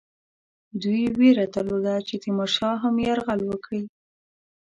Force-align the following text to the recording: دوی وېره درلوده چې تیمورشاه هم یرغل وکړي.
دوی 0.81 1.01
وېره 1.19 1.45
درلوده 1.55 1.95
چې 2.07 2.15
تیمورشاه 2.23 2.75
هم 2.83 2.95
یرغل 3.07 3.39
وکړي. 3.45 3.81